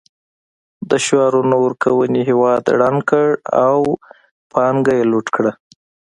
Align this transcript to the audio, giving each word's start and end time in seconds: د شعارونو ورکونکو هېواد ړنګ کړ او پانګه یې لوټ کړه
د 0.89 0.91
شعارونو 1.05 1.55
ورکونکو 1.65 2.19
هېواد 2.29 2.63
ړنګ 2.79 2.99
کړ 3.11 3.27
او 3.67 3.79
پانګه 4.53 4.93
یې 4.99 5.03
لوټ 5.11 5.27
کړه 5.35 5.51